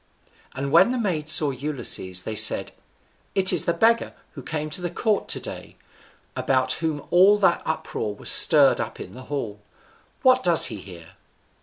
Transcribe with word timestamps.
And 0.55 0.71
when 0.71 0.91
the 0.91 0.97
maids 0.97 1.31
saw 1.31 1.51
Ulysses, 1.51 2.23
they 2.23 2.33
said, 2.33 2.71
"It 3.35 3.53
is 3.53 3.65
the 3.65 3.71
beggar 3.73 4.15
who 4.31 4.41
came 4.41 4.71
to 4.71 4.81
the 4.81 4.89
court 4.89 5.27
to 5.27 5.39
day, 5.39 5.75
about 6.35 6.71
whom 6.81 7.05
all 7.11 7.37
that 7.37 7.61
uproar 7.67 8.15
was 8.15 8.31
stirred 8.31 8.79
up 8.81 8.99
in 8.99 9.11
the 9.11 9.25
hall: 9.29 9.59
what 10.23 10.43
does 10.43 10.65
he 10.65 10.77
here?" 10.77 11.17